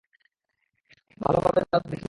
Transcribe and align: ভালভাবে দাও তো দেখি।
ভালভাবে 1.17 1.61
দাও 1.63 1.79
তো 1.83 1.87
দেখি। 1.87 1.99